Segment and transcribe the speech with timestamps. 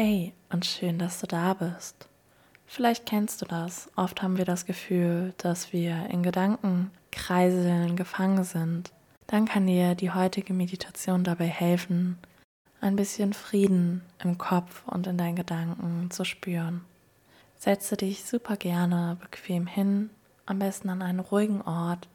[0.00, 2.08] Hey und schön, dass du da bist.
[2.66, 3.90] Vielleicht kennst du das.
[3.96, 8.92] Oft haben wir das Gefühl, dass wir in Gedankenkreiseln gefangen sind.
[9.26, 12.16] Dann kann dir die heutige Meditation dabei helfen,
[12.80, 16.84] ein bisschen Frieden im Kopf und in deinen Gedanken zu spüren.
[17.56, 20.10] Setze dich super gerne bequem hin,
[20.46, 22.06] am besten an einen ruhigen Ort,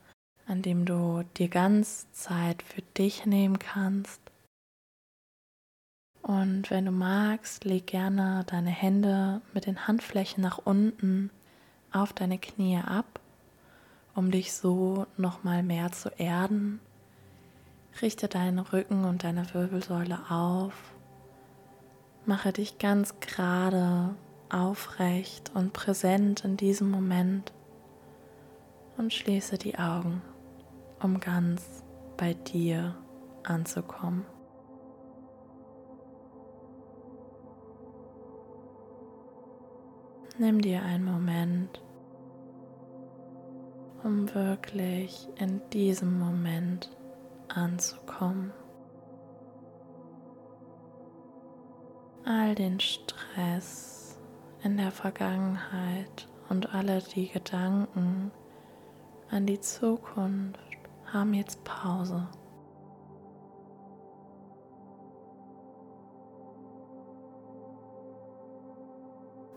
[0.48, 4.23] an dem du dir ganz Zeit für dich nehmen kannst
[6.24, 11.30] und wenn du magst, leg gerne deine Hände mit den Handflächen nach unten
[11.92, 13.20] auf deine Knie ab,
[14.16, 16.80] um dich so nochmal mehr zu erden.
[18.02, 20.74] Richte deinen Rücken und deine Wirbelsäule auf.
[22.26, 24.16] Mache dich ganz gerade,
[24.50, 27.52] aufrecht und präsent in diesem Moment
[28.96, 30.22] und schließe die Augen,
[31.02, 31.84] um ganz
[32.16, 32.96] bei dir
[33.44, 34.26] anzukommen.
[40.40, 41.80] Nimm dir einen Moment,
[44.04, 46.90] um wirklich in diesem Moment
[47.50, 48.52] anzukommen.
[52.26, 54.18] All den Stress
[54.64, 58.32] in der Vergangenheit und alle die Gedanken
[59.30, 60.60] an die Zukunft
[61.06, 62.28] haben jetzt Pause.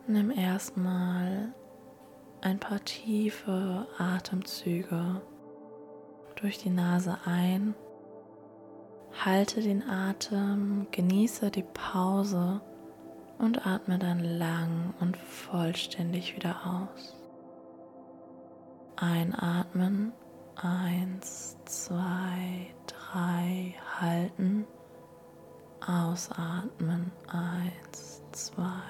[0.08, 1.52] Nimm erstmal
[2.40, 5.20] ein paar tiefe Atemzüge
[6.36, 7.74] durch die Nase ein.
[9.24, 12.60] Halte den Atem, genieße die Pause
[13.38, 17.16] und atme dann lang und vollständig wieder aus.
[18.94, 20.12] Einatmen,
[20.54, 24.66] eins, zwei, drei, halten.
[25.84, 28.85] Ausatmen, eins, zwei,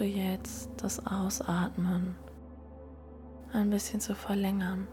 [0.00, 2.16] Versuche jetzt das Ausatmen
[3.52, 4.88] ein bisschen zu verlängern.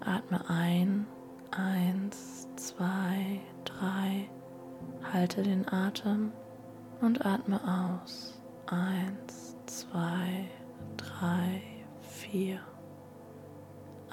[0.00, 1.06] Atme ein.
[1.52, 4.28] Eins, zwei, drei.
[5.10, 6.32] Halte den Atem
[7.00, 8.38] und atme aus.
[8.66, 10.50] Eins, zwei,
[10.98, 11.62] drei,
[12.02, 12.60] vier.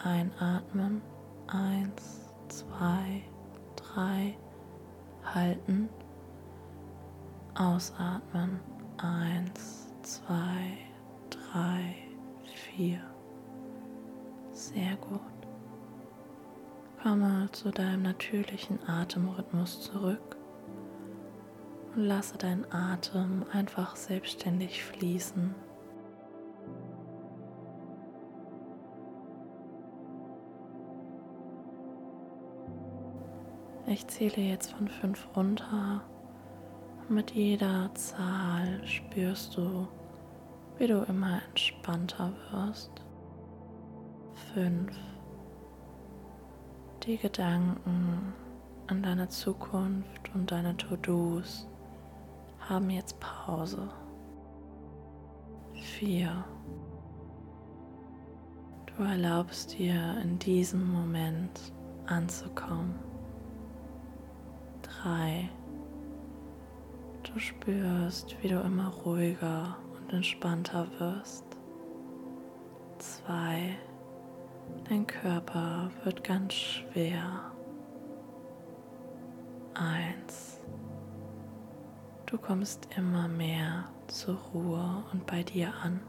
[0.01, 1.01] Einatmen.
[1.47, 3.23] Eins, zwei,
[3.75, 4.37] drei.
[5.25, 5.89] Halten.
[7.55, 8.59] Ausatmen.
[8.97, 10.77] Eins, zwei,
[11.29, 11.95] drei,
[12.43, 13.01] vier.
[14.51, 15.21] Sehr gut.
[17.01, 20.37] Komme zu deinem natürlichen Atemrhythmus zurück
[21.95, 25.55] und lasse deinen Atem einfach selbstständig fließen.
[33.87, 36.01] Ich zähle jetzt von fünf runter
[37.11, 39.87] mit jeder Zahl spürst du,
[40.77, 42.91] wie du immer entspannter wirst.
[44.53, 44.97] Fünf.
[47.03, 48.33] Die Gedanken
[48.87, 51.67] an deine Zukunft und deine To-Dos
[52.59, 53.89] haben jetzt Pause.
[55.73, 56.45] 4.
[58.85, 61.73] Du erlaubst dir in diesem Moment
[62.05, 62.95] anzukommen.
[65.03, 65.49] 3.
[67.33, 71.45] Du spürst, wie du immer ruhiger und entspannter wirst.
[72.97, 73.77] 2.
[74.89, 77.51] Dein Körper wird ganz schwer.
[79.75, 80.59] 1.
[82.25, 86.01] Du kommst immer mehr zur Ruhe und bei dir an.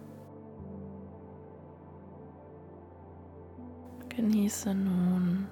[4.08, 5.46] Genieße nun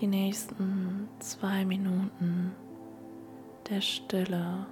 [0.00, 2.52] die nächsten zwei Minuten
[3.68, 4.66] der Stille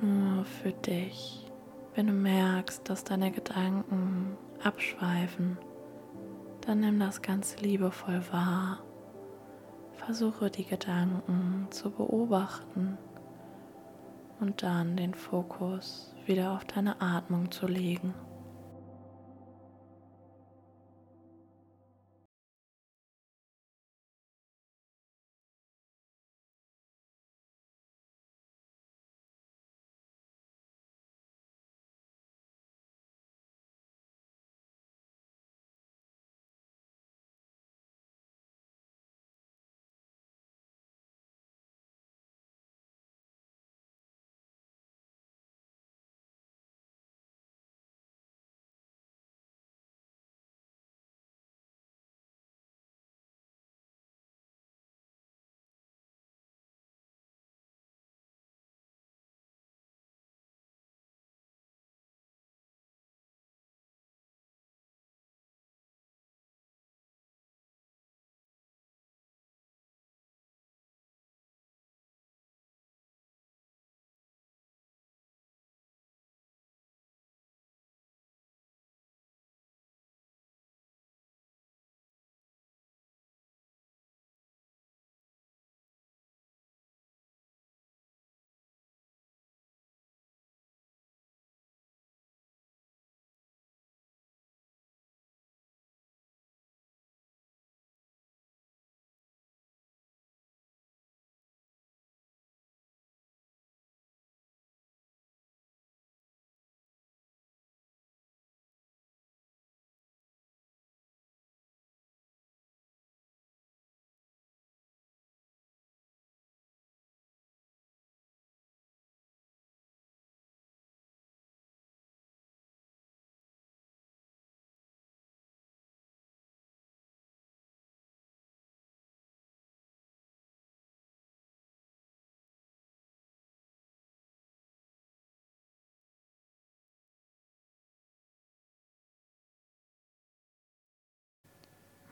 [0.00, 1.46] nur für dich.
[1.94, 5.58] Wenn du merkst, dass deine Gedanken abschweifen,
[6.62, 8.78] dann nimm das ganz liebevoll wahr.
[9.92, 12.96] Versuche die Gedanken zu beobachten
[14.40, 18.14] und dann den Fokus wieder auf deine Atmung zu legen.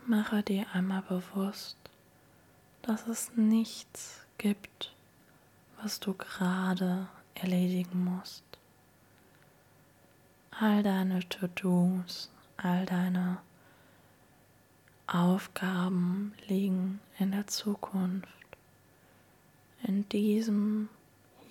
[0.08, 1.76] Mache dir einmal bewusst,
[2.82, 4.94] dass es nichts gibt,
[5.82, 8.44] was du gerade erledigen musst.
[10.52, 13.38] All deine To-Dos, all deine
[15.08, 18.28] Aufgaben liegen in der Zukunft,
[19.82, 20.88] in diesem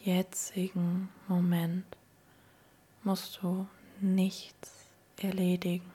[0.02, 1.86] jetzigen Moment
[3.04, 3.68] musst du
[4.00, 4.86] nichts
[5.18, 5.95] erledigen.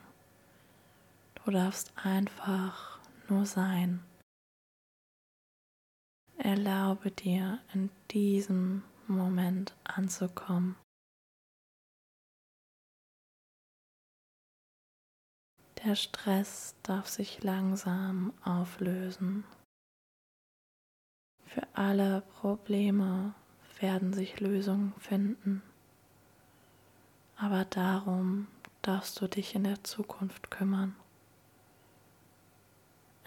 [1.44, 4.04] Du darfst einfach nur sein.
[6.36, 10.76] Erlaube dir in diesem Moment anzukommen.
[15.84, 19.44] Der Stress darf sich langsam auflösen.
[21.46, 23.34] Für alle Probleme
[23.80, 25.62] werden sich Lösungen finden.
[27.36, 28.46] Aber darum
[28.82, 30.94] darfst du dich in der Zukunft kümmern.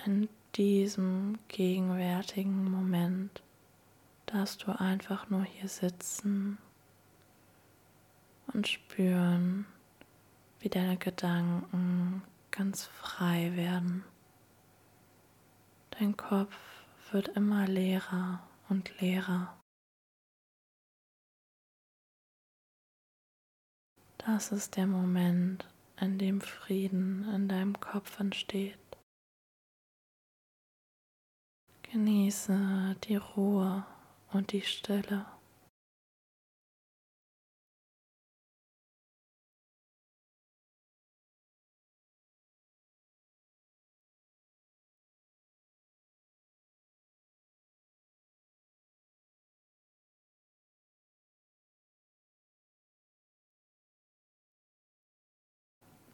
[0.06, 3.42] In diesem gegenwärtigen Moment
[4.26, 6.58] darfst du einfach nur hier sitzen
[8.48, 9.66] und spüren,
[10.60, 12.22] wie deine Gedanken
[12.52, 14.04] ganz frei werden.
[15.92, 16.56] Dein Kopf
[17.12, 19.58] wird immer leerer und leerer.
[24.18, 25.66] Das ist der Moment,
[26.00, 28.83] in dem Frieden in deinem Kopf entsteht.
[31.94, 33.86] Genieße die Ruhe
[34.32, 35.28] und die Stille.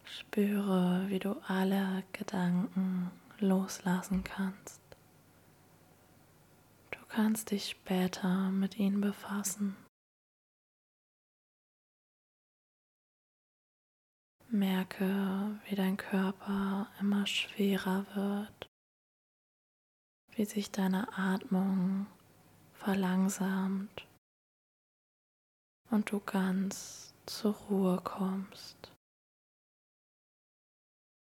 [0.04, 4.79] Spüre, wie du alle Gedanken loslassen kannst.
[7.10, 9.76] Du kannst dich später mit ihnen befassen.
[14.48, 18.70] Merke, wie dein Körper immer schwerer wird,
[20.36, 22.06] wie sich deine Atmung
[22.74, 24.08] verlangsamt
[25.90, 28.92] und du ganz zur Ruhe kommst.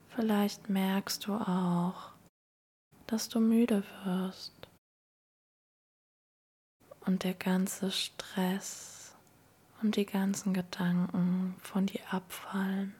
[0.08, 2.12] Vielleicht merkst du auch,
[3.06, 4.63] dass du müde wirst
[7.06, 9.14] und der ganze Stress
[9.82, 12.94] und die ganzen Gedanken von dir abfallen.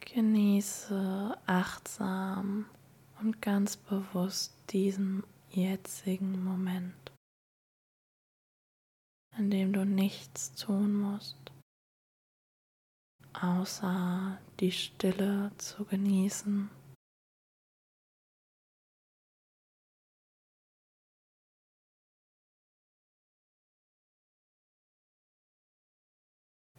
[0.00, 2.66] Genieße achtsam
[3.20, 7.12] und ganz bewusst diesen jetzigen Moment,
[9.36, 11.44] in dem du nichts tun musst
[13.34, 16.70] außer die Stille zu genießen.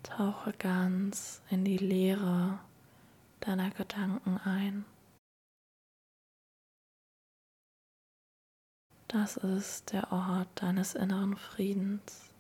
[0.06, 2.60] Tauche ganz in die Leere
[3.40, 4.86] deiner Gedanken ein.
[9.08, 12.32] Das ist der Ort deines inneren Friedens.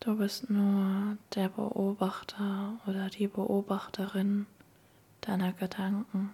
[0.00, 4.46] Du bist nur der Beobachter oder die Beobachterin
[5.20, 6.32] deiner Gedanken.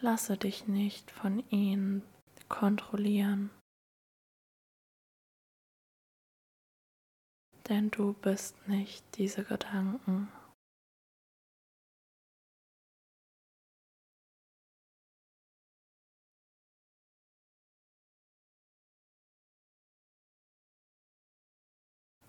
[0.00, 2.02] Lasse dich nicht von ihnen
[2.48, 3.50] kontrollieren,
[7.68, 10.28] denn du bist nicht diese Gedanken.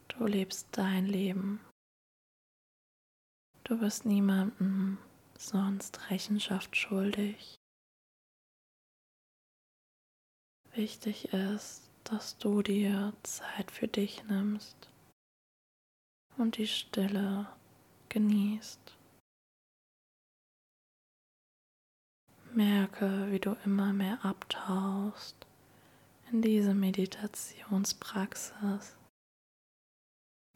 [0.07, 1.59] Du lebst dein Leben.
[3.63, 4.97] Du bist niemandem
[5.37, 7.55] sonst Rechenschaft schuldig.
[10.73, 14.89] Wichtig ist, dass du dir Zeit für dich nimmst
[16.37, 17.47] und die Stille
[18.09, 18.97] genießt.
[22.53, 25.47] Merke, wie du immer mehr abtauchst
[26.31, 28.97] in diese Meditationspraxis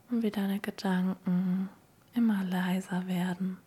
[0.10, 1.70] und wie deine Gedanken
[2.14, 3.58] immer leiser werden.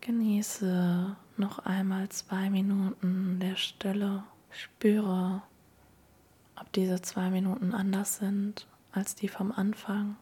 [0.00, 4.24] Genieße noch einmal zwei Minuten der Stille.
[4.50, 5.42] Spüre,
[6.56, 10.16] ob diese zwei Minuten anders sind als die vom Anfang.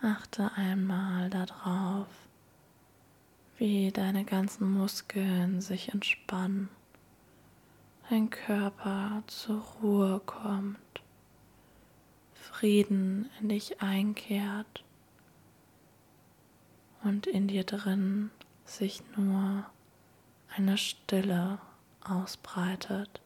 [0.00, 2.06] Achte einmal darauf,
[3.56, 6.68] wie deine ganzen Muskeln sich entspannen,
[8.08, 10.78] dein Körper zur Ruhe kommt,
[12.34, 14.84] Frieden in dich einkehrt
[17.02, 18.30] und in dir drin
[18.64, 19.64] sich nur
[20.56, 21.58] eine Stille
[22.02, 23.20] ausbreitet.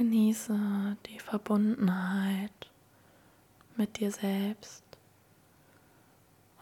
[0.00, 2.70] Genieße die Verbundenheit
[3.76, 4.82] mit dir selbst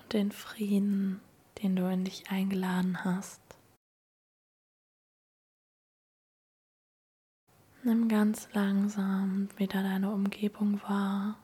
[0.00, 1.21] und den Frieden,
[1.62, 3.40] den du in dich eingeladen hast.
[7.85, 11.38] Nimm ganz langsam wieder deine Umgebung wahr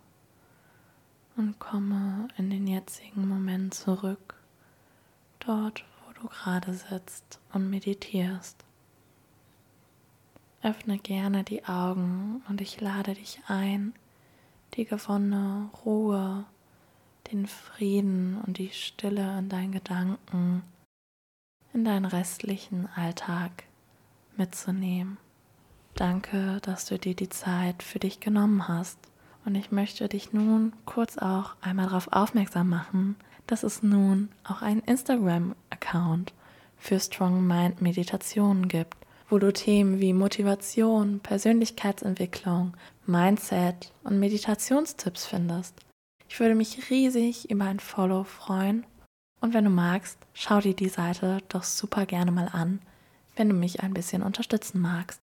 [1.37, 4.35] und komme in den jetzigen Moment zurück,
[5.39, 8.64] dort, wo du gerade sitzt und meditierst.
[10.65, 13.93] Öffne gerne die Augen und ich lade dich ein,
[14.75, 16.47] die gewonnene Ruhe,
[17.31, 20.63] den Frieden und die Stille in deinen Gedanken
[21.75, 23.65] in deinen restlichen Alltag
[24.37, 25.19] mitzunehmen.
[25.97, 28.99] Danke, dass du dir die Zeit für dich genommen hast.
[29.45, 33.17] Und ich möchte dich nun kurz auch einmal darauf aufmerksam machen,
[33.47, 36.33] dass es nun auch einen Instagram-Account
[36.79, 42.77] für Strong Mind Meditationen gibt wo du Themen wie Motivation, Persönlichkeitsentwicklung,
[43.07, 45.75] Mindset und Meditationstipps findest.
[46.29, 48.87] Ich würde mich riesig über ein Follow freuen.
[49.41, 52.81] Und wenn du magst, schau dir die Seite doch super gerne mal an,
[53.37, 55.24] wenn du mich ein bisschen unterstützen magst.